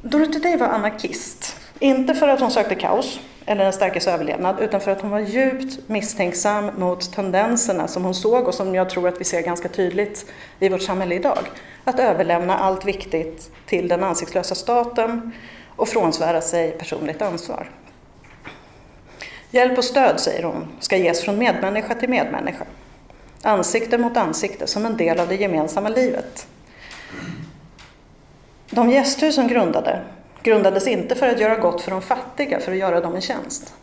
[0.01, 1.55] Dorothy Day var anarkist.
[1.79, 5.19] Inte för att hon sökte kaos eller den starkes överlevnad, utan för att hon var
[5.19, 9.69] djupt misstänksam mot tendenserna som hon såg och som jag tror att vi ser ganska
[9.69, 10.25] tydligt
[10.59, 11.39] i vårt samhälle idag.
[11.83, 15.31] Att överlämna allt viktigt till den ansiktslösa staten
[15.75, 17.69] och frånsvära sig personligt ansvar.
[19.51, 22.65] Hjälp och stöd, säger hon, ska ges från medmänniska till medmänniska.
[23.41, 26.47] Ansikte mot ansikte, som en del av det gemensamma livet.
[28.71, 30.01] De gästhus som grundade,
[30.43, 33.73] grundades inte för att göra gott för de fattiga, för att göra dem en tjänst.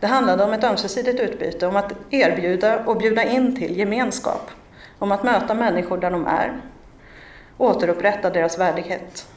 [0.00, 4.50] Det handlade om ett ömsesidigt utbyte, om att erbjuda och bjuda in till gemenskap,
[4.98, 6.52] om att möta människor där de är,
[7.58, 9.28] återupprätta deras värdighet.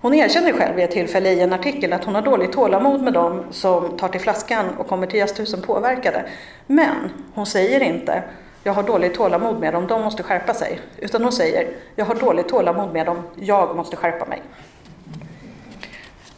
[0.00, 3.12] Hon erkänner själv vid ett tillfälle i en artikel att hon har dåligt tålamod med
[3.12, 6.24] dem som tar till flaskan och kommer till gästhusen påverkade.
[6.66, 6.96] Men
[7.34, 8.22] hon säger inte
[8.64, 10.80] jag har dåligt tålamod med dem, de måste skärpa sig.
[10.98, 14.42] Utan hon säger, jag har dåligt tålamod med dem, jag måste skärpa mig.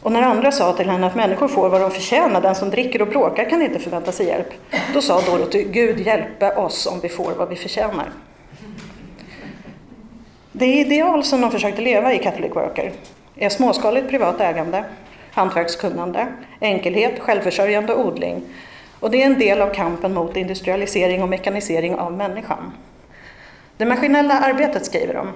[0.01, 3.01] Och när andra sa till henne att människor får vad de förtjänar, den som dricker
[3.01, 4.53] och bråkar kan inte förvänta sig hjälp.
[4.93, 8.09] Då sa Dorothy, Gud hjälpe oss om vi får vad vi förtjänar.
[10.51, 12.91] Det ideal som de försökte leva i Catholic Worker
[13.35, 14.85] är småskaligt privat ägande,
[15.31, 16.27] hantverkskunnande,
[16.61, 18.41] enkelhet, självförsörjande och odling.
[19.05, 22.71] Och det är en del av kampen mot industrialisering och mekanisering av människan.
[23.77, 25.31] Det maskinella arbetet, skriver de,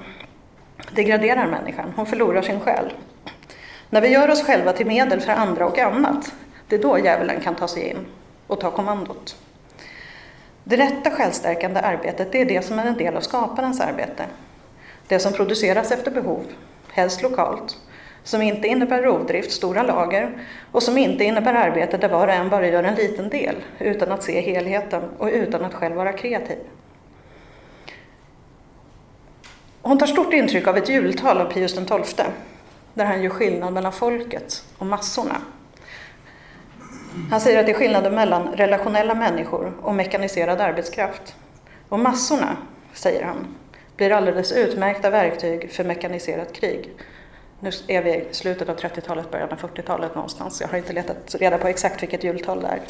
[0.91, 1.93] degraderar människan.
[1.95, 2.93] Hon förlorar sin själ.
[3.89, 6.33] När vi gör oss själva till medel för andra och annat,
[6.67, 8.05] det är då djävulen kan ta sig in
[8.47, 9.35] och ta kommandot.
[10.63, 14.25] Det rätta självstärkande arbetet, det är det som är en del av skaparens arbete.
[15.07, 16.43] Det som produceras efter behov,
[16.91, 17.77] helst lokalt,
[18.23, 20.29] som inte innebär rovdrift, stora lager
[20.71, 24.11] och som inte innebär arbete där var och en bara gör en liten del utan
[24.11, 26.57] att se helheten och utan att själv vara kreativ.
[29.81, 32.25] Hon tar stort intryck av ett jultal av Pius XII
[32.93, 35.41] där han gör skillnad mellan folket och massorna.
[37.31, 41.35] Han säger att det är skillnaden mellan relationella människor och mekaniserad arbetskraft.
[41.89, 42.57] Och massorna,
[42.93, 43.55] säger han,
[43.97, 46.89] blir alldeles utmärkta verktyg för mekaniserat krig.
[47.59, 50.61] Nu är vi i slutet av 30-talet, början av 40-talet någonstans.
[50.61, 52.81] Jag har inte letat reda på exakt vilket jultal det är.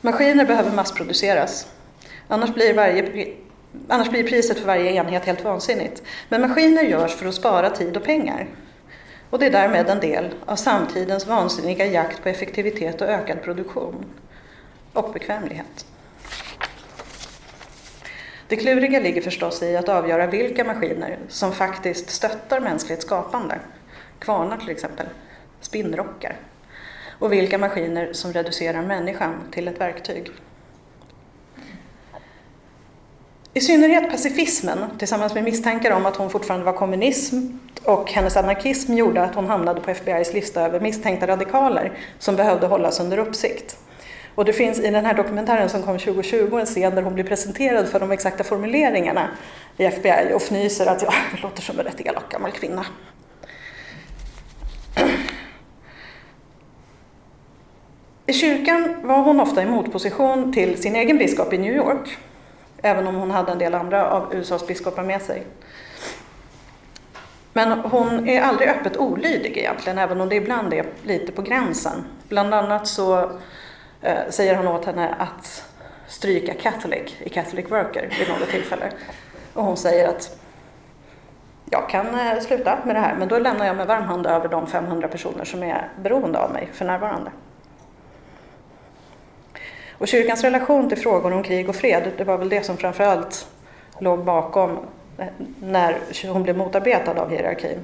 [0.00, 1.66] Maskiner behöver massproduceras.
[2.28, 3.34] Annars blir, varje,
[3.88, 6.02] annars blir priset för varje enhet helt vansinnigt.
[6.28, 8.46] Men maskiner görs för att spara tid och pengar.
[9.30, 14.04] Och det är därmed en del av samtidens vansinniga jakt på effektivitet och ökad produktion.
[14.92, 15.86] Och bekvämlighet.
[18.50, 23.58] Det kluriga ligger förstås i att avgöra vilka maskiner som faktiskt stöttar mänskligt skapande.
[24.18, 25.06] Kvarnar till exempel,
[25.60, 26.36] spinnrockar.
[27.18, 30.30] Och vilka maskiner som reducerar människan till ett verktyg.
[33.54, 37.46] I synnerhet pacifismen, tillsammans med misstankar om att hon fortfarande var kommunism
[37.84, 42.66] och hennes anarkism gjorde att hon hamnade på FBI's lista över misstänkta radikaler som behövde
[42.66, 43.78] hållas under uppsikt.
[44.40, 47.24] Och det finns i den här dokumentären som kom 2020 en scen där hon blir
[47.24, 49.28] presenterad för de exakta formuleringarna
[49.76, 52.86] i FBI och fnyser att ja, det låter som en rätt elak gammal kvinna.
[58.26, 62.18] I kyrkan var hon ofta i motposition till sin egen biskop i New York,
[62.82, 65.42] även om hon hade en del andra av USAs biskopar med sig.
[67.52, 72.04] Men hon är aldrig öppet olydig egentligen, även om det ibland är lite på gränsen.
[72.28, 73.30] Bland annat så
[74.02, 75.64] Eh, säger han åt henne att
[76.06, 78.90] stryka Catholic i Catholic Worker vid något tillfälle.
[79.54, 80.38] Och hon säger att
[81.70, 84.48] jag kan eh, sluta med det här, men då lämnar jag med varm hand över
[84.48, 87.30] de 500 personer som är beroende av mig för närvarande.
[89.98, 93.48] Och kyrkans relation till frågor om krig och fred, det var väl det som framförallt
[93.98, 94.78] låg bakom
[95.18, 95.26] eh,
[95.60, 97.78] när hon blev motarbetad av hierarkin.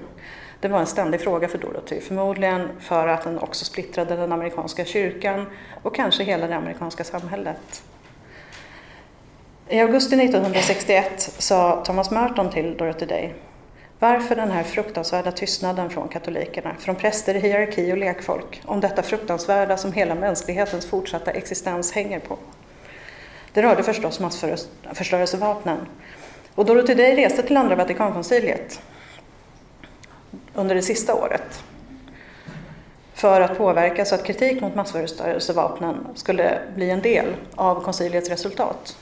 [0.60, 4.84] Det var en ständig fråga för Dorothy, förmodligen för att den också splittrade den amerikanska
[4.84, 5.46] kyrkan
[5.82, 7.82] och kanske hela det amerikanska samhället.
[9.68, 13.34] I augusti 1961 sa Thomas Merton till Dorothy Day
[13.98, 19.76] varför den här fruktansvärda tystnaden från katolikerna, från präster, hierarki och lekfolk, om detta fruktansvärda
[19.76, 22.38] som hela mänsklighetens fortsatta existens hänger på?
[23.52, 25.78] Det rörde förstås massförstörelsevapnen.
[26.54, 28.80] Och Dorothy Day reste till Andra Vatikankonciliet
[30.56, 31.64] under det sista året
[33.16, 38.96] för att påverka så att kritik mot massförstörelsevapnen skulle bli en del av konciliets resultat.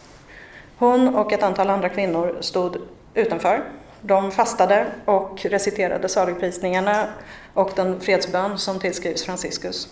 [0.79, 2.77] Hon och ett antal andra kvinnor stod
[3.15, 3.65] utanför.
[4.01, 7.07] De fastade och reciterade saligprisningarna
[7.55, 9.89] och den fredsbön som tillskrivs Franciscus.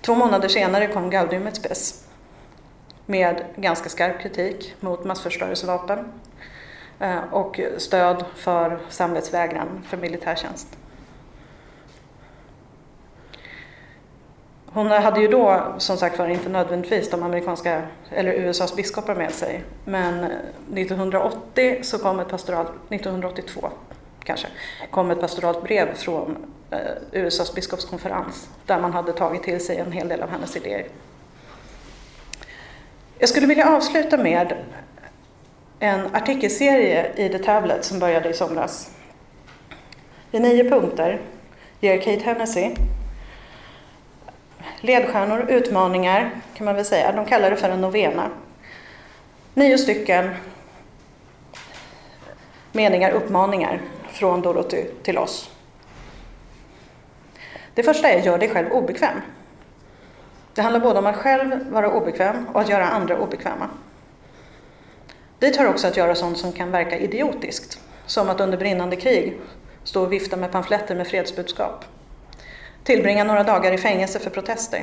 [0.00, 2.04] Två månader senare kom Gaudium et Spes
[3.06, 5.98] med ganska skarp kritik mot massförstörelsevapen
[7.00, 10.68] Eh, och stöd för samvetsvägran för militärtjänst.
[14.66, 19.30] Hon hade ju då som sagt var inte nödvändigtvis de amerikanska eller USAs biskopar med
[19.30, 19.64] sig.
[19.84, 20.24] Men
[20.74, 23.70] 1980 så kom ett pastoralt, 1982
[24.24, 24.46] kanske,
[24.90, 26.36] kom ett pastoralt brev från
[26.70, 26.78] eh,
[27.12, 30.86] USAs biskopskonferens där man hade tagit till sig en hel del av hennes idéer.
[33.18, 34.56] Jag skulle vilja avsluta med
[35.80, 38.90] en artikelserie i The Tablet som började i somras.
[40.30, 41.20] I nio punkter
[41.80, 42.74] ger Kate Hennessy
[44.80, 47.12] ledstjärnor, utmaningar kan man väl säga.
[47.12, 48.30] De kallar det för en novena.
[49.54, 50.30] Nio stycken
[52.72, 55.50] meningar, uppmaningar från Dorothy till oss.
[57.74, 59.20] Det första är gör dig själv obekväm.
[60.54, 63.68] Det handlar både om att själv vara obekväm och att göra andra obekväma.
[65.38, 69.40] Dit hör också att göra sånt som kan verka idiotiskt, som att under brinnande krig
[69.84, 71.84] stå och vifta med pamfletter med fredsbudskap.
[72.84, 74.82] Tillbringa några dagar i fängelse för protester.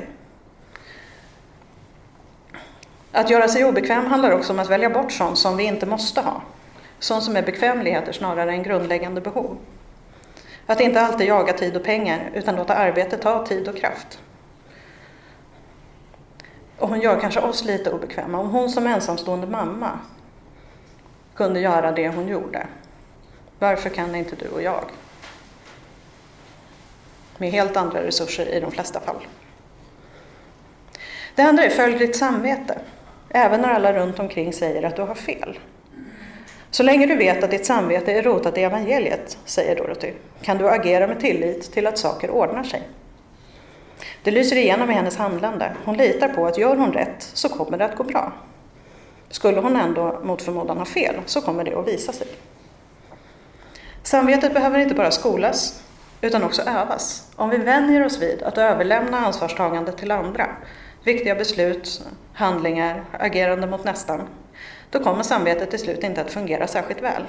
[3.12, 6.20] Att göra sig obekväm handlar också om att välja bort sånt som vi inte måste
[6.20, 6.42] ha.
[6.98, 9.56] sånt som är bekvämligheter snarare än grundläggande behov.
[10.66, 14.18] Att inte alltid jaga tid och pengar utan låta arbetet ta tid och kraft.
[16.78, 18.38] Och hon gör kanske oss lite obekväma.
[18.38, 19.98] Om hon som ensamstående mamma
[21.36, 22.66] kunde göra det hon gjorde,
[23.58, 24.84] varför kan inte du och jag?
[27.38, 29.26] Med helt andra resurser i de flesta fall.
[31.34, 32.78] Det andra är följ ditt samvete,
[33.28, 35.58] även när alla runt omkring säger att du har fel.
[36.70, 40.12] Så länge du vet att ditt samvete är rotat i evangeliet, säger Dorothy,
[40.42, 42.82] kan du agera med tillit till att saker ordnar sig.
[44.22, 45.72] Det lyser igenom i hennes handlande.
[45.84, 48.32] Hon litar på att gör hon rätt så kommer det att gå bra.
[49.36, 52.26] Skulle hon ändå mot förmodan ha fel så kommer det att visa sig.
[54.02, 55.82] Samvetet behöver inte bara skolas
[56.20, 57.32] utan också övas.
[57.36, 60.56] Om vi vänjer oss vid att överlämna ansvarstagande till andra,
[61.04, 64.20] viktiga beslut, handlingar, agerande mot nästan,
[64.90, 67.22] då kommer samvetet till slut inte att fungera särskilt väl.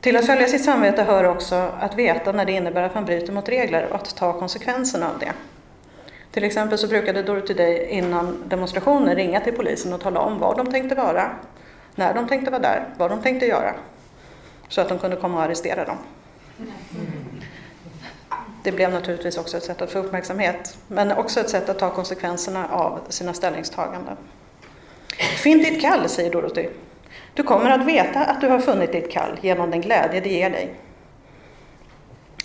[0.00, 3.32] Till att följa sitt samvete hör också att veta när det innebär att man bryter
[3.32, 5.32] mot regler och att ta konsekvenserna av det.
[6.32, 10.56] Till exempel så brukade Dorothy Day innan demonstrationer ringa till polisen och tala om var
[10.56, 11.30] de tänkte vara,
[11.94, 13.74] när de tänkte vara där, vad de tänkte göra.
[14.68, 15.96] Så att de kunde komma och arrestera dem.
[18.62, 21.90] Det blev naturligtvis också ett sätt att få uppmärksamhet, men också ett sätt att ta
[21.90, 24.16] konsekvenserna av sina ställningstaganden.
[25.36, 26.68] Finn ditt kall, säger Dorothy.
[27.34, 30.50] Du kommer att veta att du har funnit ditt kall genom den glädje det ger
[30.50, 30.74] dig.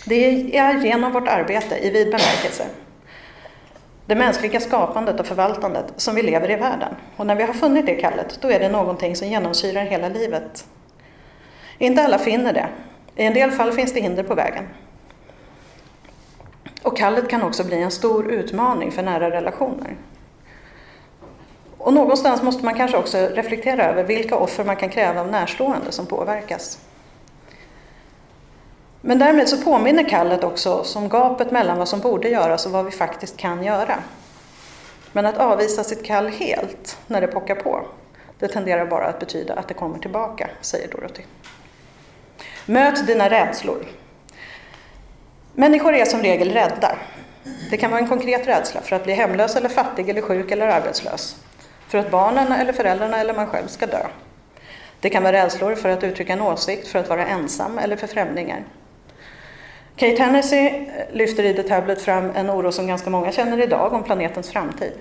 [0.04, 2.66] Det är genom vårt arbete i vid bemärkelse,
[4.08, 6.94] det mänskliga skapandet och förvaltandet, som vi lever i världen.
[7.16, 10.66] Och när vi har funnit det kallet, då är det någonting som genomsyrar hela livet.
[11.78, 12.68] Inte alla finner det.
[13.16, 14.64] I en del fall finns det hinder på vägen.
[16.82, 19.96] Och kallet kan också bli en stor utmaning för nära relationer.
[21.78, 25.92] Och någonstans måste man kanske också reflektera över vilka offer man kan kräva av närstående
[25.92, 26.78] som påverkas.
[29.00, 32.84] Men därmed så påminner kallet också om gapet mellan vad som borde göras och vad
[32.84, 34.02] vi faktiskt kan göra.
[35.12, 37.86] Men att avvisa sitt kall helt när det pockar på,
[38.38, 41.22] det tenderar bara att betyda att det kommer tillbaka, säger Dorothy.
[42.66, 43.86] Möt dina rädslor.
[45.54, 46.98] Människor är som regel rädda.
[47.70, 50.66] Det kan vara en konkret rädsla för att bli hemlös eller fattig eller sjuk eller
[50.66, 51.36] arbetslös.
[51.88, 54.06] För att barnen eller föräldrarna eller man själv ska dö.
[55.00, 58.06] Det kan vara rädslor för att uttrycka en åsikt, för att vara ensam eller för
[58.06, 58.64] främlingar.
[59.98, 63.92] Kate Hennessy eh, lyfter i The Tablet fram en oro som ganska många känner idag
[63.92, 64.92] om planetens framtid.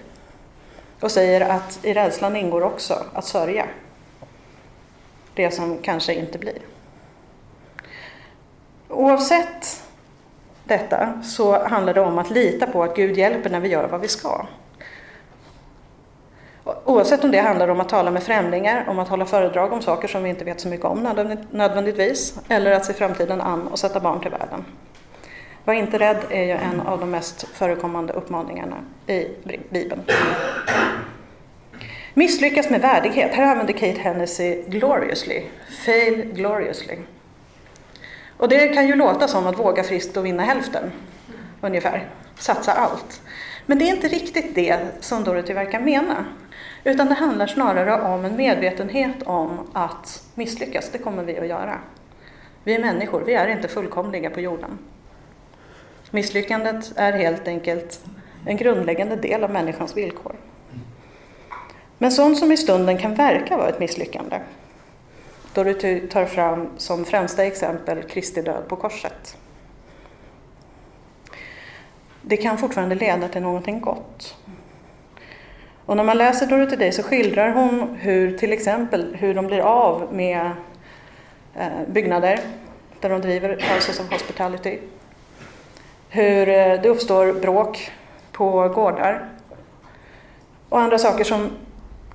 [0.99, 3.65] Och säger att i rädslan ingår också att sörja
[5.33, 6.57] det som kanske inte blir.
[8.89, 9.83] Oavsett
[10.63, 14.01] detta så handlar det om att lita på att Gud hjälper när vi gör vad
[14.01, 14.45] vi ska.
[16.85, 20.07] Oavsett om det handlar om att tala med främlingar, om att hålla föredrag om saker
[20.07, 23.99] som vi inte vet så mycket om nödvändigtvis, eller att se framtiden an och sätta
[23.99, 24.65] barn till världen.
[25.67, 28.75] Var inte rädd är ju en av de mest förekommande uppmaningarna
[29.07, 29.27] i
[29.69, 30.01] Bibeln.
[32.13, 33.33] Misslyckas med värdighet.
[33.33, 35.43] Här använder Kate Hennessy gloriously,
[35.85, 36.97] fail gloriously.
[38.37, 40.91] Och det kan ju låta som att våga friskt och vinna hälften,
[41.61, 42.09] ungefär.
[42.35, 43.21] Satsa allt.
[43.65, 46.25] Men det är inte riktigt det som Dorothy verkar mena.
[46.83, 51.79] Utan det handlar snarare om en medvetenhet om att misslyckas, det kommer vi att göra.
[52.63, 54.77] Vi är människor, vi är inte fullkomliga på jorden.
[56.11, 57.99] Misslyckandet är helt enkelt
[58.45, 60.35] en grundläggande del av människans villkor.
[61.97, 64.39] Men sånt som i stunden kan verka vara ett misslyckande,
[65.53, 69.37] då du tar fram som främsta exempel Kristi död på korset.
[72.21, 74.35] Det kan fortfarande leda till någonting gott.
[75.85, 79.59] Och när man läser Dorothy Day så skildrar hon hur till exempel hur de blir
[79.59, 80.51] av med
[81.55, 82.39] eh, byggnader
[82.99, 84.79] där de driver Houses of Hospitality.
[86.09, 87.91] Hur eh, det uppstår bråk
[88.31, 89.29] på gårdar
[90.69, 91.49] och andra saker som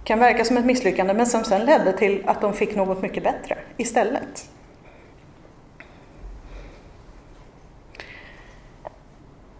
[0.04, 3.22] kan verka som ett misslyckande men som sen ledde till att de fick något mycket
[3.22, 4.48] bättre istället.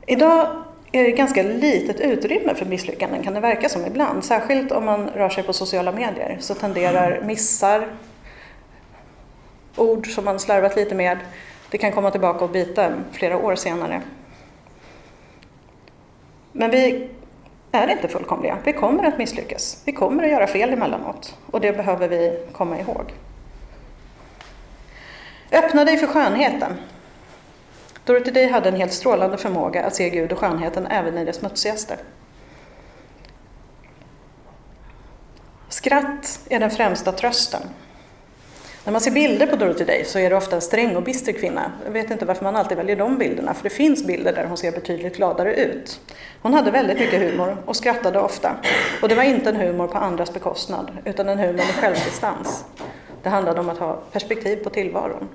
[0.07, 4.25] Idag är det ganska litet utrymme för misslyckanden kan det verka som ibland.
[4.25, 7.89] Särskilt om man rör sig på sociala medier så tenderar missar,
[9.77, 11.19] ord som man slarvat lite med,
[11.71, 14.03] det kan komma tillbaka och bita flera år senare.
[16.53, 17.09] Men vi
[17.73, 18.59] är inte fullkomliga.
[18.65, 19.83] Vi kommer att misslyckas.
[19.85, 23.15] Vi kommer att göra fel emellanåt och det behöver vi komma ihåg.
[25.53, 26.73] Öppna dig för skönheten.
[28.05, 31.33] Dorothy Day hade en helt strålande förmåga att se Gud och skönheten även i det
[31.33, 31.97] smutsigaste.
[35.69, 37.63] Skratt är den främsta trösten.
[38.85, 41.33] När man ser bilder på Dorothy Day så är det ofta en sträng och bister
[41.33, 41.73] kvinna.
[41.85, 44.57] Jag vet inte varför man alltid väljer de bilderna, för det finns bilder där hon
[44.57, 46.01] ser betydligt gladare ut.
[46.43, 48.57] Hon hade väldigt mycket humor och skrattade ofta.
[49.03, 52.65] Och det var inte en humor på andras bekostnad, utan en humor med självdistans.
[53.23, 55.29] Det handlade om att ha perspektiv på tillvaron.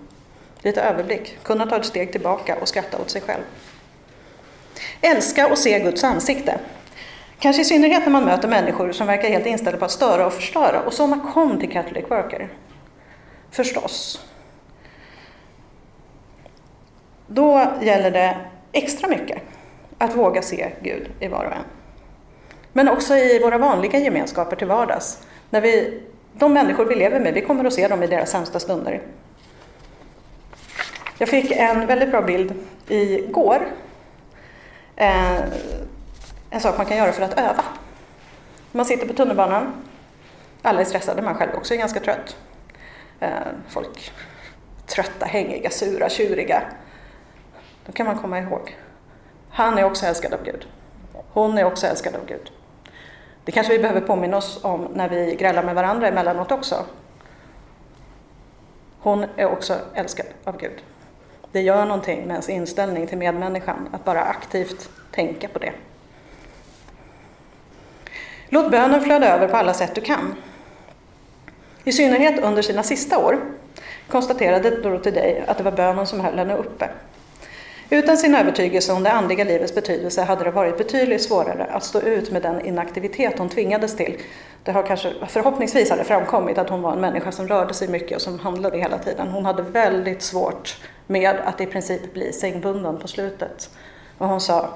[0.62, 3.44] Lite överblick, kunna ta ett steg tillbaka och skratta åt sig själv.
[5.02, 6.60] Älska och se Guds ansikte.
[7.40, 10.34] Kanske i synnerhet när man möter människor som verkar helt inställda på att störa och
[10.34, 10.82] förstöra.
[10.82, 12.50] Och sådana kom till Catholic Worker.
[13.58, 14.22] Förstås.
[17.28, 18.38] Då gäller det
[18.72, 19.42] extra mycket
[19.98, 21.64] att våga se Gud i var och en.
[22.74, 25.28] Men också i våra vanliga gemenskaper till vardags.
[25.50, 26.02] När vi,
[26.34, 29.02] de människor vi lever med, vi kommer att se dem i deras sämsta stunder.
[31.18, 32.54] Jag fick en väldigt bra bild
[32.88, 33.68] igår.
[34.96, 35.42] Eh,
[36.50, 37.64] en sak man kan göra för att öva.
[38.72, 39.74] Man sitter på tunnelbanan.
[40.62, 42.36] Alla är stressade, man själv också är ganska trött.
[43.20, 43.30] Eh,
[43.68, 44.12] folk
[44.86, 46.64] trötta, hängiga, sura, tjuriga.
[47.86, 48.76] Då kan man komma ihåg.
[49.50, 50.68] Han är också älskad av Gud.
[51.14, 52.52] Hon är också älskad av Gud.
[53.46, 56.86] Det kanske vi behöver påminna oss om när vi grälar med varandra emellanåt också.
[59.00, 60.84] Hon är också älskad av Gud.
[61.52, 65.74] Det gör någonting med ens inställning till medmänniskan att bara aktivt tänka på det.
[68.50, 70.36] Låt bönen flöda över på alla sätt du kan.
[71.88, 73.40] I synnerhet under sina sista år
[74.08, 76.90] konstaterade Dorothy Day att det var bönen som höll henne uppe.
[77.90, 82.02] Utan sin övertygelse om det andliga livets betydelse hade det varit betydligt svårare att stå
[82.02, 84.18] ut med den inaktivitet hon tvingades till.
[84.64, 87.88] Det har kanske, förhoppningsvis har det framkommit att hon var en människa som rörde sig
[87.88, 89.28] mycket och som handlade hela tiden.
[89.28, 93.70] Hon hade väldigt svårt med att i princip bli sängbunden på slutet.
[94.18, 94.70] Och hon sa,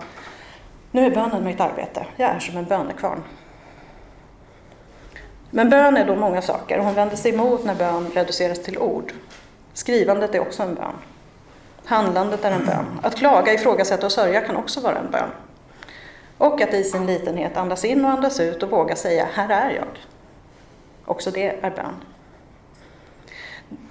[0.91, 3.23] nu är bönen mitt arbete, jag är som en bönekvarn.
[5.51, 9.13] Men bön är då många saker hon vänder sig emot när bön reduceras till ord.
[9.73, 10.93] Skrivandet är också en bön.
[11.85, 12.85] Handlandet är en bön.
[13.03, 15.29] Att klaga, ifrågasätta och sörja kan också vara en bön.
[16.37, 19.75] Och att i sin litenhet andas in och andas ut och våga säga ”Här är
[19.75, 20.05] jag”.
[21.05, 21.95] Också det är bön.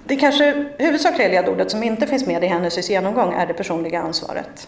[0.03, 4.67] Det kanske huvudsakliga ledordet som inte finns med i hennes genomgång är det personliga ansvaret.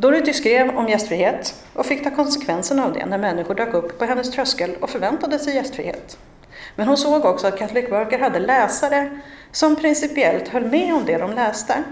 [0.00, 4.04] Dorothy skrev om gästfrihet och fick ta konsekvenserna av det när människor dök upp på
[4.04, 6.18] hennes tröskel och förväntade sig gästfrihet.
[6.74, 9.20] Men hon såg också att Catholic Worker hade läsare
[9.52, 11.82] som principiellt höll med om det de läste.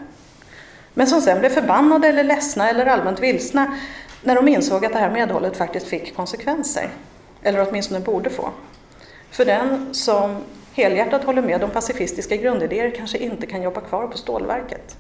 [0.95, 3.77] Men som sen blev förbannade eller ledsna eller allmänt vilsna
[4.23, 6.89] när de insåg att det här medhållet faktiskt fick konsekvenser.
[7.43, 8.51] Eller åtminstone borde få.
[9.31, 10.37] För den som
[10.73, 14.97] helhjärtat håller med om pacifistiska grundidéer kanske inte kan jobba kvar på stålverket.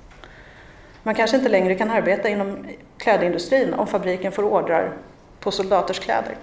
[1.06, 2.66] Man kanske inte längre kan arbeta inom
[2.98, 4.96] klädindustrin om fabriken får ordrar
[5.40, 6.36] på soldaters kläder.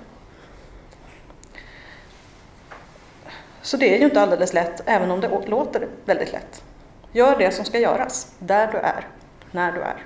[3.61, 6.64] Så det är ju inte alldeles lätt, även om det låter väldigt lätt.
[7.11, 9.07] Gör det som ska göras, där du är,
[9.51, 10.03] när du är.